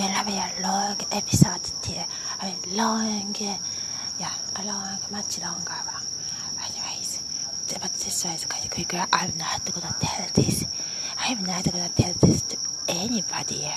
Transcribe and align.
we'll 0.00 0.08
have 0.08 0.28
a 0.28 0.62
long 0.62 0.96
episode 1.12 1.60
here. 1.86 2.06
I 2.40 2.46
mean, 2.46 2.76
long, 2.76 3.36
yeah, 4.18 4.32
a 4.56 4.64
long, 4.64 4.98
much 5.10 5.40
longer 5.40 5.76
one. 5.92 6.02
Anyways, 6.56 7.22
but 7.80 7.92
this 7.92 8.22
kind 8.22 8.64
of 8.64 8.70
quicker. 8.70 9.04
I'm 9.12 9.36
not 9.36 9.64
gonna 9.74 9.94
tell 10.00 10.26
this. 10.34 10.64
I'm 11.18 11.44
not 11.44 11.64
gonna 11.70 11.90
tell 11.94 12.14
this 12.14 12.42
to 12.42 12.56
anybody. 12.88 13.70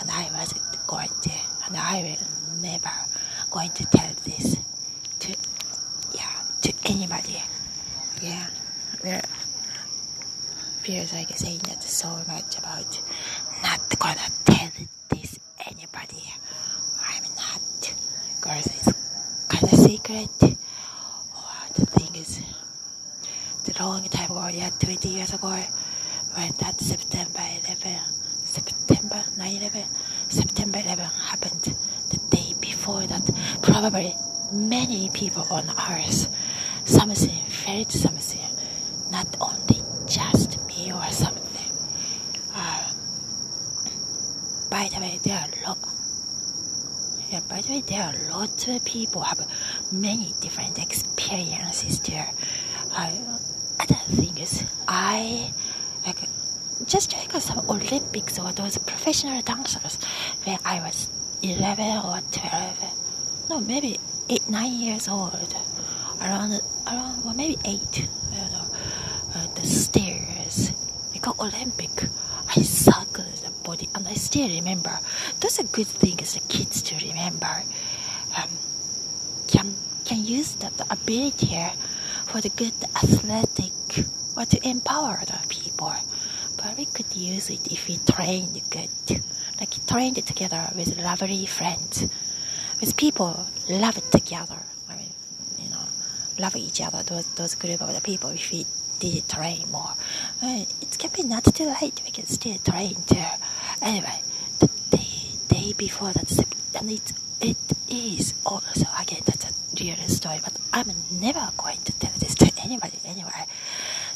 And 0.00 0.10
I 0.10 0.28
was 0.38 0.52
going 0.86 1.08
to, 1.22 1.30
and 1.66 1.76
I 1.76 2.02
will 2.02 2.60
never 2.60 2.90
going 3.50 3.70
to 3.70 3.84
tell 3.86 4.10
this 4.24 4.56
to, 5.20 5.34
yeah, 6.14 6.42
to 6.62 6.72
anybody. 6.84 7.42
Yeah, 8.20 8.46
yeah. 9.02 9.22
Feels 10.82 11.12
like 11.14 11.30
saying 11.30 11.60
that 11.68 11.82
so 11.82 12.08
much 12.28 12.58
about 12.58 13.00
not 13.62 13.80
gonna 13.98 14.28
tell 14.44 14.70
this 15.08 15.38
anybody. 15.66 16.32
I'm 17.08 17.22
not. 17.36 17.94
Because 18.40 18.66
it's 18.66 18.92
Oh, 20.16 21.66
the 21.74 21.86
thing 21.86 22.14
is, 22.14 22.40
the 23.64 23.82
long 23.82 24.04
time 24.04 24.30
ago, 24.30 24.46
yeah, 24.46 24.70
20 24.78 25.08
years 25.08 25.32
ago, 25.34 25.48
when 25.48 26.52
that 26.60 26.80
September 26.80 27.42
11, 27.66 27.98
September 28.44 29.20
9 29.36 29.56
11, 29.56 29.82
September 30.28 30.78
11 30.78 31.04
happened, 31.04 31.62
the 32.10 32.20
day 32.30 32.54
before 32.60 33.04
that, 33.08 33.28
probably 33.60 34.14
many 34.52 35.10
people 35.12 35.44
on 35.50 35.68
earth, 35.90 36.28
something, 36.84 37.42
felt 37.48 37.90
something, 37.90 38.40
not 39.10 39.26
only 39.40 39.82
just 40.06 40.64
me 40.68 40.92
or 40.92 41.10
something. 41.10 41.72
Uh, 42.54 42.88
by 44.70 44.88
the 44.94 45.00
way, 45.00 45.18
there 45.24 45.38
are 45.38 45.68
lot. 45.68 45.93
Yeah, 47.34 47.40
by 47.48 47.62
the 47.62 47.68
way, 47.72 47.80
there 47.80 48.00
are 48.00 48.30
lots 48.30 48.68
of 48.68 48.84
people 48.84 49.22
have 49.22 49.44
many 49.90 50.32
different 50.40 50.78
experiences 50.78 51.98
there. 51.98 52.30
Uh, 52.92 53.10
other 53.80 54.00
thing 54.14 54.38
is, 54.38 54.62
I 54.86 55.52
like 56.06 56.28
just 56.86 57.12
like 57.12 57.32
some 57.42 57.68
Olympics 57.68 58.38
or 58.38 58.52
those 58.52 58.78
professional 58.78 59.42
dancers 59.42 59.98
when 60.44 60.58
I 60.64 60.78
was 60.78 61.08
11 61.42 61.84
or 62.06 62.20
12. 62.30 63.48
No, 63.50 63.60
maybe 63.60 63.98
8, 64.30 64.48
9 64.48 64.72
years 64.72 65.08
old. 65.08 65.34
Around, 66.20 66.60
around, 66.86 67.24
well, 67.24 67.34
maybe 67.34 67.58
8. 67.64 67.66
I 67.66 68.36
don't 68.36 68.52
know. 68.52 68.66
Uh, 69.34 69.46
the 69.56 69.66
stairs. 69.66 70.70
They 71.12 71.18
got 71.18 71.36
Olympic. 71.40 72.04
I 72.48 72.60
the 72.60 72.62
body 73.64 73.88
and 73.94 74.06
I 74.06 74.14
still 74.14 74.48
remember. 74.48 74.98
Those 75.40 75.58
a 75.58 75.64
good 75.64 75.86
things 75.86 76.34
the 76.34 76.40
kids 76.48 76.82
to 76.82 76.94
remember. 77.06 77.62
Um, 78.36 78.50
can, 79.48 79.74
can 80.04 80.24
use 80.24 80.54
that 80.56 80.76
the 80.76 80.86
ability 80.90 81.58
for 82.26 82.40
the 82.40 82.50
good 82.50 82.74
athletic 82.94 83.72
or 84.36 84.44
to 84.44 84.68
empower 84.68 85.20
the 85.26 85.38
people. 85.48 85.92
But 86.56 86.76
we 86.78 86.86
could 86.86 87.14
use 87.14 87.50
it 87.50 87.66
if 87.72 87.88
we 87.88 87.98
trained 88.10 88.60
good. 88.70 89.22
Like 89.58 89.86
trained 89.86 90.24
together 90.26 90.70
with 90.76 90.96
lovely 90.98 91.46
friends. 91.46 92.06
With 92.80 92.96
people 92.96 93.46
love 93.68 93.98
together. 94.10 94.58
I 94.90 94.96
mean, 94.96 95.12
you 95.58 95.70
know, 95.70 95.84
love 96.38 96.56
each 96.56 96.80
other, 96.80 97.02
those, 97.02 97.26
those 97.34 97.54
group 97.54 97.80
of 97.80 97.94
the 97.94 98.00
people 98.00 98.30
if 98.30 98.50
we 98.50 98.66
did 98.98 99.28
train 99.28 99.70
more. 99.70 99.94
Uh, 100.42 100.64
it 100.80 100.96
can 100.98 101.10
be 101.14 101.22
not 101.22 101.44
too 101.44 101.74
late, 101.80 102.00
we 102.04 102.10
can 102.10 102.26
still 102.26 102.58
train 102.58 102.96
too. 103.06 103.16
Anyway, 103.84 104.20
the 104.60 104.68
day, 104.90 105.06
day 105.48 105.72
before 105.76 106.12
that, 106.12 106.30
and 106.74 106.90
it, 106.90 107.12
it 107.40 107.56
is 107.88 108.34
also, 108.46 108.86
again, 109.00 109.20
that's 109.26 109.44
a 109.44 109.84
real 109.84 109.96
story, 110.08 110.40
but 110.42 110.54
I'm 110.72 110.90
never 111.12 111.50
going 111.56 111.78
to 111.84 111.92
tell 111.92 112.12
this 112.18 112.34
to 112.36 112.50
anybody 112.64 112.98
anyway 113.04 113.46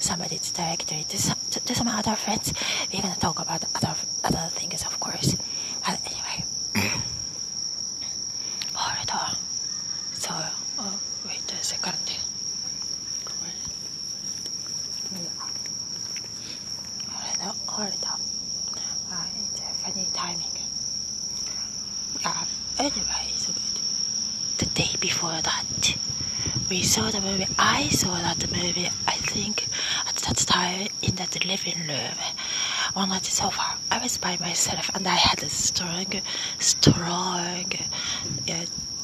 somebody 0.01 0.39
to 0.39 0.53
directly 0.55 1.05
to 1.09 1.19
some, 1.19 1.37
to, 1.51 1.61
to 1.61 1.75
some 1.75 1.89
other 1.89 2.15
friends. 2.17 2.53
We're 2.93 3.03
gonna 3.03 3.15
talk 3.17 3.41
about 3.41 3.65
other 3.75 3.95
other 4.25 4.49
things, 4.51 4.85
of 4.85 4.99
course. 5.01 5.37
But 5.85 6.01
anyway, 6.07 6.45
hold 8.75 9.11
on. 9.11 9.37
So, 10.13 10.31
oh, 10.79 11.01
wait 11.27 11.53
a 11.53 11.65
second. 11.65 11.95
Hold 17.11 17.41
on, 17.43 17.57
hold 17.67 18.05
on. 18.07 18.21
Uh, 19.11 19.25
it's 19.51 19.61
a 19.61 19.63
funny 19.83 20.07
timing. 20.13 20.45
Yeah. 22.21 22.45
Anyway. 22.79 23.25
The 24.59 24.67
day 24.67 24.97
before 24.99 25.41
that 25.41 25.97
we 26.69 26.83
saw 26.83 27.11
the 27.11 27.21
movie. 27.21 27.47
I 27.59 27.89
saw 27.89 28.15
that 28.17 28.51
movie, 28.51 28.91
I 29.07 29.13
think, 29.13 29.67
at 30.07 30.17
that 30.17 30.37
time 30.39 30.89
in 31.01 31.15
that 31.15 31.45
living 31.45 31.87
room 31.87 32.19
on 32.97 33.09
that 33.11 33.25
sofa. 33.25 33.77
I 33.91 33.99
was 33.99 34.19
by 34.19 34.37
myself 34.39 34.91
and 34.95 35.07
I 35.07 35.15
had 35.15 35.43
a 35.43 35.49
strong, 35.49 36.07
strong, 36.59 37.73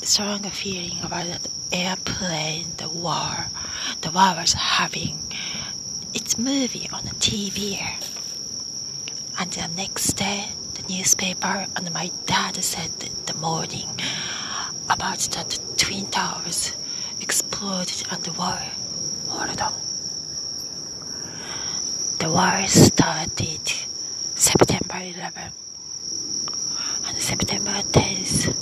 strong 0.03 0.43
feeling 0.51 0.99
about 1.03 1.27
that 1.27 1.49
airplane, 1.73 2.67
the 2.77 2.89
war. 2.89 3.47
The 4.01 4.11
war 4.11 4.35
was 4.37 4.55
having 4.55 5.19
its 6.12 6.37
movie 6.37 6.89
on 6.93 7.05
the 7.05 7.15
TV. 7.15 7.81
And 9.39 9.51
the 9.53 9.69
next 9.69 10.12
day, 10.15 10.49
newspaper 10.89 11.67
and 11.77 11.93
my 11.93 12.11
dad 12.27 12.56
said 12.56 12.91
the 13.27 13.34
morning 13.34 13.89
about 14.91 15.19
that 15.33 15.59
Twin 15.77 16.06
Towers 16.06 16.75
exploded 17.21 18.06
and 18.11 18.22
the 18.22 18.33
war. 18.33 18.59
Hold 19.28 19.61
on. 19.61 19.73
The 22.19 22.28
war 22.31 22.67
started 22.67 23.67
September 24.34 24.97
11 24.97 25.53
and 27.09 27.17
September 27.19 27.73
10th. 27.93 28.55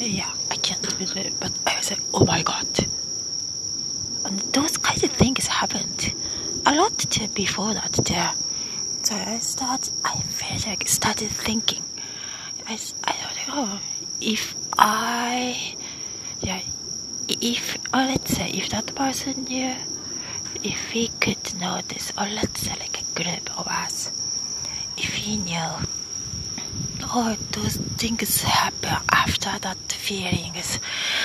Yeah, 0.00 0.30
I 0.50 0.56
can't 0.56 0.82
believe 0.82 1.16
it 1.16 1.32
but 1.40 1.52
I 1.66 1.76
was 1.76 1.90
like, 1.90 2.00
oh 2.12 2.24
my 2.24 2.42
god. 2.42 2.66
And 4.24 4.38
those 4.52 4.76
kind 4.78 5.02
of 5.02 5.10
things 5.10 5.46
happened 5.46 6.14
a 6.66 6.74
lot 6.74 7.06
before 7.34 7.74
that 7.74 7.92
there. 8.04 8.32
So 9.04 9.16
I 9.16 9.38
start, 9.40 9.90
I 10.02 10.14
felt 10.16 10.66
like 10.66 10.88
started 10.88 11.28
thinking. 11.28 11.82
I, 12.66 12.72
I 12.72 12.76
thought, 13.12 13.38
oh, 13.50 13.80
if 14.18 14.54
I, 14.78 15.74
yeah, 16.40 16.60
if, 17.28 17.76
or 17.92 17.98
let's 17.98 18.34
say, 18.34 18.48
if 18.48 18.70
that 18.70 18.94
person 18.94 19.44
knew, 19.44 19.74
if 20.62 20.90
he 20.90 21.08
could 21.20 21.54
notice, 21.60 22.14
or 22.16 22.26
let's 22.28 22.60
say 22.62 22.74
like 22.80 22.98
a 23.02 23.22
group 23.22 23.58
of 23.58 23.68
us, 23.68 24.10
if 24.96 25.12
he 25.12 25.36
knew, 25.36 25.68
oh, 27.02 27.36
those 27.52 27.76
things 27.76 28.40
happen 28.40 28.96
after 29.12 29.58
that 29.58 29.92
feelings, 29.92 30.78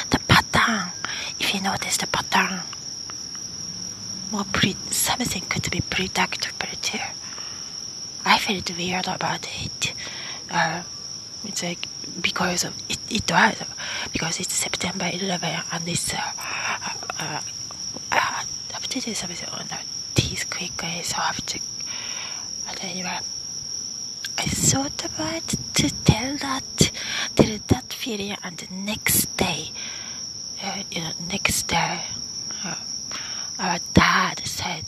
the 0.10 0.20
pattern, 0.28 0.92
if 1.40 1.54
you 1.56 1.62
notice 1.62 1.96
the 1.96 2.08
pattern, 2.08 2.60
more 4.34 4.44
pre- 4.52 4.76
something 4.90 5.44
could 5.44 5.72
be 5.72 5.80
predictable 5.80 6.68
too. 6.82 7.00
I 8.30 8.38
felt 8.38 8.70
weird 8.78 9.08
about 9.08 9.48
it. 9.64 9.94
Uh, 10.52 10.84
it's 11.44 11.64
like 11.64 11.88
because 12.22 12.64
of 12.64 12.74
it, 12.88 13.00
it 13.10 13.32
was 13.32 13.56
because 14.14 14.40
it's 14.40 14.54
September 14.54 15.10
11 15.12 15.50
and 15.72 15.88
it's 15.88 16.14
uh, 16.14 16.18
uh, 16.18 17.42
I 18.12 18.44
have 18.74 18.88
to 18.88 19.00
do 19.00 19.14
something 19.16 19.50
on 19.50 19.66
teeth 20.14 20.48
quickly, 20.50 21.02
so 21.04 21.18
I 21.18 21.26
have 21.26 21.46
to. 21.48 21.60
Anyway, 22.82 23.20
I 24.38 24.44
thought 24.44 25.04
about 25.06 25.48
to 25.76 25.90
tell 26.06 26.38
that, 26.38 26.92
tell 27.36 27.58
that 27.68 27.94
feeling, 27.94 28.36
and 28.44 28.58
the 28.58 28.68
next 28.74 29.36
day, 29.38 29.72
uh, 30.64 30.84
you 30.92 31.02
know, 31.02 31.12
next 31.30 31.64
day, 31.68 32.02
uh, 32.64 32.76
our 33.60 33.80
dad 33.94 34.42
said, 34.46 34.86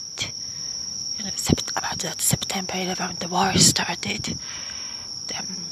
you 1.18 1.24
know, 1.24 1.30
sept- 1.30 1.61
about 1.61 1.61
that 2.02 2.20
September 2.20 2.74
11, 2.76 3.16
the 3.20 3.28
war 3.28 3.52
started. 3.54 4.36
Um, 5.38 5.62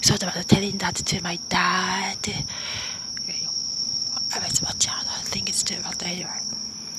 sort 0.00 0.22
of 0.22 0.46
telling 0.46 0.78
that 0.78 0.96
to 0.96 1.22
my 1.22 1.38
dad. 1.48 2.18
I 4.32 4.38
was 4.38 4.62
watching 4.62 4.92
other 4.92 5.24
things 5.24 5.62
too, 5.62 5.76
but 5.82 6.04
anyway, 6.06 6.40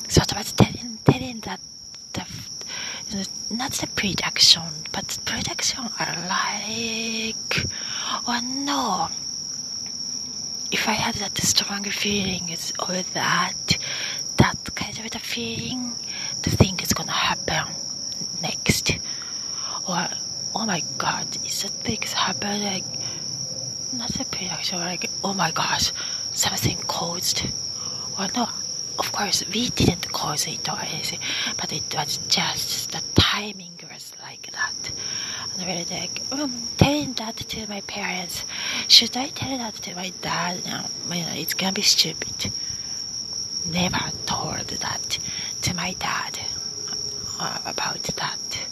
sort 0.07 0.35
of 0.35 0.55
telling, 0.55 0.97
telling 1.05 1.39
that 1.41 1.59
the, 2.13 2.25
you 3.09 3.17
know, 3.17 3.23
not 3.51 3.71
the 3.73 3.87
production, 3.87 4.63
but 4.91 5.17
production 5.25 5.85
are 5.99 6.15
like, 6.27 7.65
oh 8.27 8.41
no. 8.65 9.07
If 10.71 10.87
I 10.87 10.93
had 10.93 11.15
that 11.15 11.37
strong 11.37 11.83
feeling 11.83 12.55
or 12.79 12.95
that, 13.13 13.77
that 14.37 14.75
kind 14.75 14.99
of 14.99 15.05
a 15.15 15.19
feeling, 15.19 15.93
the 16.43 16.49
thing 16.49 16.79
is 16.79 16.93
gonna 16.93 17.11
happen 17.11 17.73
next. 18.41 18.91
Or 19.87 20.07
oh 20.55 20.65
my 20.65 20.81
god, 20.97 21.27
is 21.45 21.63
that 21.63 21.71
things 21.83 22.13
happening? 22.13 22.83
Not 23.93 24.19
a 24.19 24.25
production, 24.25 24.79
like, 24.79 25.09
oh 25.23 25.33
my 25.33 25.51
gosh, 25.51 25.91
something 26.31 26.77
caused. 26.87 27.43
Well, 28.17 28.29
no, 28.35 28.47
of 28.99 29.11
course, 29.11 29.43
we 29.53 29.69
didn't 29.69 30.11
cause 30.11 30.47
it 30.47 30.67
or 30.69 30.79
anything, 30.79 31.19
but 31.57 31.71
it 31.73 31.93
was 31.95 32.17
just 32.27 32.91
the 32.91 33.01
timing 33.15 33.71
was 33.91 34.13
like 34.21 34.49
that. 34.51 34.91
And 35.57 35.67
really 35.67 35.85
like, 35.99 36.21
um, 36.31 36.67
telling 36.77 37.13
that 37.13 37.37
to 37.37 37.67
my 37.67 37.81
parents. 37.81 38.45
Should 38.87 39.17
I 39.17 39.27
tell 39.29 39.57
that 39.57 39.75
to 39.75 39.95
my 39.95 40.11
dad? 40.21 40.63
No, 40.65 41.15
you 41.15 41.23
know, 41.23 41.33
it's 41.33 41.53
gonna 41.53 41.73
be 41.73 41.81
stupid. 41.81 42.51
Never 43.69 43.99
told 44.25 44.67
that 44.67 45.19
to 45.61 45.75
my 45.75 45.93
dad 45.99 46.39
uh, 47.39 47.59
about 47.65 48.03
that. 48.03 48.67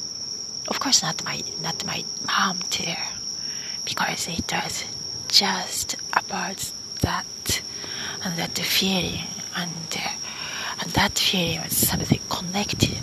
Of 0.67 0.79
course, 0.79 1.01
not 1.03 1.23
my 1.23 1.41
not 1.61 1.85
my 1.85 2.03
mom 2.25 2.59
too, 2.69 2.93
because 3.85 4.27
it 4.27 4.51
was 4.51 4.85
just 5.27 5.95
about 6.13 6.71
that 7.01 7.61
and 8.23 8.37
that 8.37 8.57
feeling 8.57 9.21
and 9.55 9.97
uh, 9.97 10.09
and 10.81 10.91
that 10.91 11.17
feeling 11.17 11.61
was 11.61 11.75
something 11.75 12.19
connected 12.29 12.97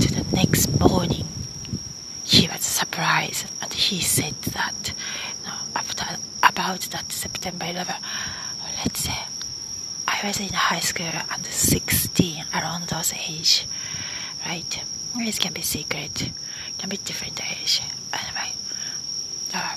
to 0.00 0.08
the 0.14 0.24
next 0.34 0.78
morning. 0.78 1.26
He 2.24 2.46
was 2.48 2.62
surprised 2.62 3.46
and 3.60 3.72
he 3.72 4.00
said 4.00 4.34
that 4.42 4.92
you 5.40 5.46
know, 5.46 5.58
after 5.74 6.06
about 6.42 6.80
that 6.92 7.10
September 7.12 7.66
11, 7.66 7.94
let's 8.84 9.00
say 9.04 9.18
I 10.22 10.26
was 10.26 10.38
in 10.40 10.52
high 10.52 10.80
school 10.80 11.06
and 11.06 11.46
16 11.46 12.44
around 12.54 12.88
those 12.88 13.14
age, 13.14 13.66
right? 14.44 14.82
It 15.16 15.40
can 15.40 15.52
be 15.54 15.62
secret, 15.62 16.30
can 16.78 16.90
be 16.90 16.98
different 16.98 17.40
age. 17.50 17.80
Anyway, 18.12 18.52
uh, 19.54 19.76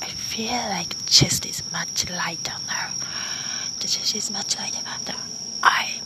I 0.00 0.06
feel 0.06 0.52
like 0.52 0.94
chest 1.06 1.44
is 1.44 1.62
much 1.70 2.08
lighter 2.10 2.56
now. 2.66 2.90
The 3.80 3.88
chest 3.88 4.14
is 4.16 4.30
much 4.30 4.58
lighter. 4.58 4.78
The, 5.04 5.14
I, 5.62 6.00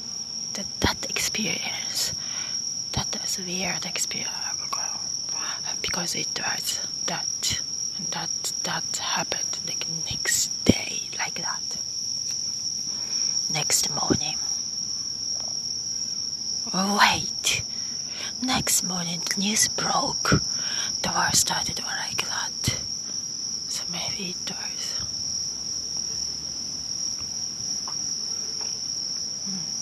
the, 0.54 0.64
that 0.80 1.06
experience, 1.08 2.14
that 2.92 3.16
was 3.20 3.38
weird 3.38 3.86
experience 3.86 4.30
because 5.80 6.14
it 6.16 6.40
was 6.44 6.80
that, 7.06 7.60
that, 8.10 8.52
that 8.64 8.96
happened 8.96 9.58
like 9.68 9.86
next 10.10 10.64
day, 10.64 11.02
like 11.18 11.36
that. 11.36 11.71
Next 13.52 13.90
morning. 13.94 14.36
Wait. 16.72 17.62
Next 18.42 18.82
morning, 18.82 19.20
the 19.20 19.40
news 19.40 19.68
broke. 19.68 20.40
The 21.02 21.10
war 21.14 21.32
started 21.32 21.80
like 21.84 22.26
that. 22.28 22.80
So 23.68 23.84
maybe 23.90 24.30
it 24.30 24.50
was. 24.50 24.94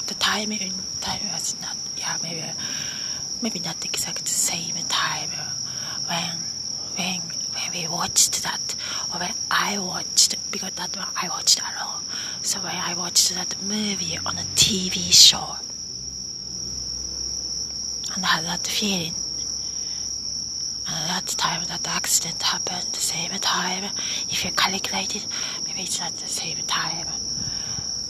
The 0.07 0.15
timing, 0.15 0.73
time 1.01 1.21
was 1.33 1.55
not, 1.63 1.77
yeah, 1.97 2.17
maybe, 2.23 2.45
maybe 3.41 3.61
not 3.61 3.85
exact 3.85 4.27
same 4.27 4.75
time 4.89 5.31
when, 6.07 6.37
when, 6.97 7.21
when 7.55 7.73
we 7.73 7.89
watched 7.89 8.43
that, 8.43 8.75
or 9.15 9.21
when 9.21 9.35
I 9.51 9.79
watched, 9.79 10.35
because 10.51 10.73
that 10.73 10.97
one 10.97 11.07
I 11.17 11.29
watched 11.29 11.61
alone. 11.61 12.03
So 12.51 12.59
when 12.63 12.75
I 12.75 12.95
watched 12.95 13.33
that 13.37 13.55
movie 13.63 14.19
on 14.27 14.37
a 14.37 14.43
TV 14.57 15.13
show, 15.13 15.55
and 18.13 18.25
I 18.25 18.27
had 18.27 18.45
that 18.45 18.67
feeling. 18.67 19.15
And 20.85 20.97
at 20.97 21.27
that 21.27 21.27
time 21.39 21.63
that 21.69 21.87
accident 21.87 22.43
happened, 22.43 22.89
the 22.93 22.99
same 22.99 23.31
time. 23.39 23.85
If 24.29 24.45
you 24.45 24.51
calculate 24.51 25.15
it, 25.15 25.29
maybe 25.65 25.83
it's 25.83 26.01
not 26.01 26.13
the 26.17 26.27
same 26.27 26.57
time. 26.67 27.07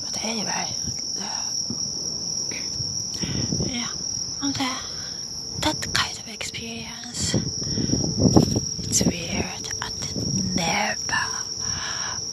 But 0.06 0.25
anyway, 0.25 0.69
the, 1.16 1.28
yeah, 3.69 3.88
and 4.40 4.54
the, 4.54 4.70
that 5.60 5.92
kind 5.92 6.19
of 6.19 6.28
experience, 6.28 7.34
it's 8.78 9.02
weird 9.02 9.69
and 9.82 10.56
never 10.56 10.96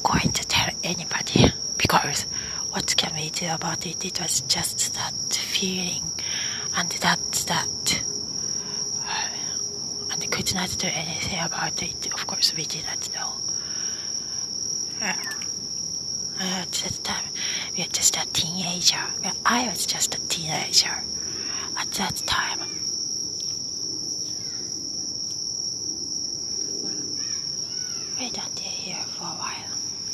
going 0.03 0.31
to 0.31 0.47
tell 0.47 0.69
anybody 0.85 1.51
because 1.87 2.23
what 2.71 2.93
can 2.97 3.15
we 3.15 3.29
do 3.29 3.49
about 3.49 3.85
it? 3.85 4.03
It 4.03 4.19
was 4.19 4.41
just 4.41 4.93
that 4.95 5.13
feeling 5.33 6.03
and 6.75 6.91
that 6.91 7.31
that 7.47 8.03
uh, 9.07 10.11
and 10.11 10.29
could 10.31 10.53
not 10.53 10.75
do 10.77 10.87
anything 10.87 11.39
about 11.39 11.81
it. 11.81 12.13
Of 12.13 12.27
course, 12.27 12.53
we 12.55 12.65
did 12.65 12.83
not 12.85 13.09
know. 13.15 13.33
Uh, 15.01 15.13
at 16.39 16.71
that 16.71 16.99
time, 17.05 17.23
we 17.75 17.83
were 17.83 17.89
just 17.89 18.17
a 18.17 18.27
teenager. 18.33 19.03
Well, 19.23 19.37
I 19.45 19.69
was 19.69 19.85
just 19.85 20.15
a 20.15 20.27
teenager 20.27 21.03
at 21.77 21.89
that 21.91 22.17
time. 22.25 22.59